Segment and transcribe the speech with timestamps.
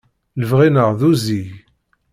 [0.39, 1.49] Lebɣi-nneɣ d uzzig.